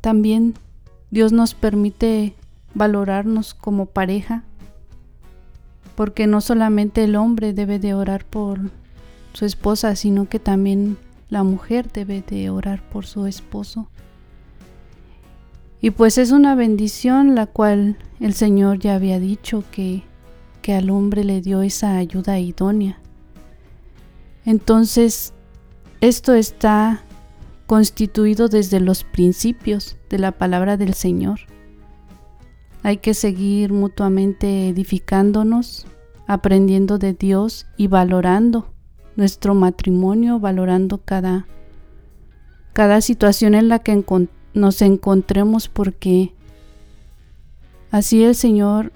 también 0.00 0.54
Dios 1.12 1.30
nos 1.32 1.54
permite 1.54 2.34
valorarnos 2.74 3.54
como 3.54 3.86
pareja, 3.86 4.42
porque 5.98 6.28
no 6.28 6.40
solamente 6.40 7.02
el 7.02 7.16
hombre 7.16 7.52
debe 7.52 7.80
de 7.80 7.92
orar 7.92 8.24
por 8.24 8.70
su 9.32 9.44
esposa, 9.44 9.96
sino 9.96 10.28
que 10.28 10.38
también 10.38 10.96
la 11.28 11.42
mujer 11.42 11.90
debe 11.90 12.22
de 12.22 12.50
orar 12.50 12.88
por 12.88 13.04
su 13.04 13.26
esposo. 13.26 13.88
Y 15.80 15.90
pues 15.90 16.16
es 16.16 16.30
una 16.30 16.54
bendición 16.54 17.34
la 17.34 17.46
cual 17.46 17.98
el 18.20 18.32
Señor 18.34 18.78
ya 18.78 18.94
había 18.94 19.18
dicho 19.18 19.64
que, 19.72 20.04
que 20.62 20.74
al 20.74 20.88
hombre 20.90 21.24
le 21.24 21.40
dio 21.40 21.62
esa 21.62 21.96
ayuda 21.96 22.38
idónea. 22.38 23.00
Entonces, 24.44 25.34
esto 26.00 26.32
está 26.32 27.02
constituido 27.66 28.46
desde 28.46 28.78
los 28.78 29.02
principios 29.02 29.96
de 30.10 30.20
la 30.20 30.30
palabra 30.30 30.76
del 30.76 30.94
Señor. 30.94 31.40
Hay 32.82 32.98
que 32.98 33.14
seguir 33.14 33.72
mutuamente 33.72 34.68
edificándonos, 34.68 35.86
aprendiendo 36.26 36.98
de 36.98 37.12
Dios 37.14 37.66
y 37.76 37.88
valorando 37.88 38.72
nuestro 39.16 39.54
matrimonio, 39.54 40.38
valorando 40.38 40.98
cada, 40.98 41.46
cada 42.72 43.00
situación 43.00 43.54
en 43.54 43.68
la 43.68 43.80
que 43.80 44.04
nos 44.54 44.82
encontremos 44.82 45.68
porque 45.68 46.32
así 47.90 48.22
el 48.22 48.34
Señor 48.34 48.92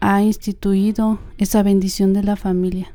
ha 0.00 0.22
instituido 0.22 1.18
esa 1.38 1.62
bendición 1.62 2.12
de 2.12 2.22
la 2.22 2.36
familia. 2.36 2.92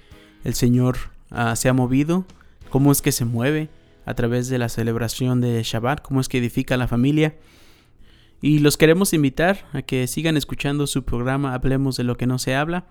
el 0.43 0.53
Señor 0.53 0.97
ah, 1.29 1.55
se 1.55 1.69
ha 1.69 1.73
movido, 1.73 2.25
cómo 2.69 2.91
es 2.91 3.01
que 3.01 3.11
se 3.11 3.25
mueve 3.25 3.69
a 4.05 4.13
través 4.13 4.47
de 4.47 4.57
la 4.57 4.69
celebración 4.69 5.41
de 5.41 5.61
Shabbat, 5.63 6.01
cómo 6.01 6.21
es 6.21 6.29
que 6.29 6.37
edifica 6.37 6.77
la 6.77 6.87
familia. 6.87 7.35
Y 8.41 8.59
los 8.59 8.75
queremos 8.75 9.13
invitar 9.13 9.65
a 9.71 9.83
que 9.83 10.07
sigan 10.07 10.35
escuchando 10.35 10.87
su 10.87 11.03
programa 11.03 11.53
Hablemos 11.53 11.95
de 11.95 12.03
lo 12.03 12.17
que 12.17 12.25
no 12.25 12.39
se 12.39 12.55
habla 12.55 12.85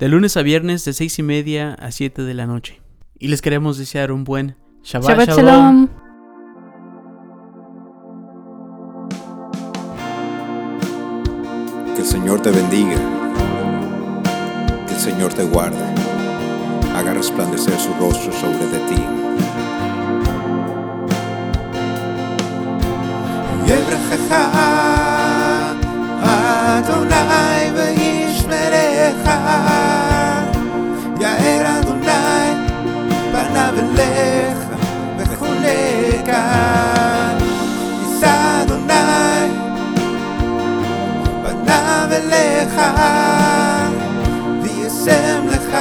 de 0.00 0.08
lunes 0.08 0.38
a 0.38 0.42
viernes 0.42 0.82
de 0.86 0.94
seis 0.94 1.18
y 1.18 1.22
media 1.22 1.74
a 1.74 1.90
7 1.90 2.22
de 2.22 2.32
la 2.32 2.46
noche. 2.46 2.80
Y 3.18 3.28
les 3.28 3.42
queremos 3.42 3.76
desear 3.76 4.12
un 4.12 4.24
buen 4.24 4.56
Shabbat, 4.82 5.28
Shalom. 5.28 5.88
Que 11.94 12.00
el 12.00 12.06
Señor 12.06 12.40
te 12.40 12.50
bendiga. 12.50 12.96
Que 14.86 14.94
el 14.94 15.00
Señor 15.00 15.34
te 15.34 15.44
guarde. 15.44 15.84
Haga 16.96 17.12
resplandecer 17.12 17.78
su 17.78 17.92
rostro 18.00 18.32
sobre 18.32 18.66
de 18.68 18.78
ti. 18.88 19.49
דרכך 23.70 24.34
אדוני 26.22 27.70
וישמרך 27.74 29.28
יאר 31.20 31.78
אדוני 31.78 32.54
פניו 33.32 33.74
אליך 33.78 34.58
וחונק 35.18 36.28
יישא 38.02 38.62
אדוני 38.62 39.50
פניו 41.42 42.08
אליך 42.12 42.80
וישם 44.62 45.46
לך 45.48 45.76